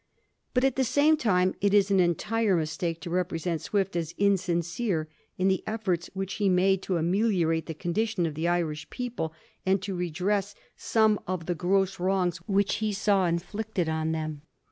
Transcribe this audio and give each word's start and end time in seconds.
But 0.55 0.63
at 0.63 0.77
the 0.77 0.83
same 0.83 1.15
time 1.15 1.53
it 1.61 1.75
is 1.75 1.91
an 1.91 1.99
entire 1.99 2.55
mistake 2.55 3.01
to 3.01 3.11
represent 3.11 3.61
Swift 3.61 3.95
as 3.95 4.15
insincere 4.17 5.07
in 5.37 5.47
the 5.47 5.63
efforts 5.67 6.09
which 6.15 6.33
he 6.41 6.49
made 6.49 6.81
to 6.81 6.95
amehorate 6.97 7.67
the 7.67 7.75
condition 7.75 8.25
of 8.25 8.33
the 8.33 8.47
Irish 8.47 8.89
people, 8.89 9.31
and 9.63 9.79
to 9.83 9.93
redress 9.93 10.55
some 10.75 11.19
of 11.27 11.45
the 11.45 11.53
gross 11.53 11.99
wrongs 11.99 12.37
which 12.47 12.77
he 12.77 12.91
saw 12.91 13.27
inflicted 13.27 13.87
on 13.87 14.11
them. 14.11 14.41